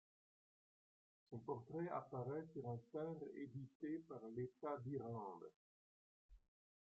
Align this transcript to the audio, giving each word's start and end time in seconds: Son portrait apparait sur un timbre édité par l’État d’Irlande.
Son 1.29 1.37
portrait 1.37 1.87
apparait 1.89 2.47
sur 2.53 2.67
un 2.67 2.79
timbre 2.91 3.27
édité 3.35 3.99
par 4.09 4.19
l’État 4.35 4.79
d’Irlande. 4.83 5.47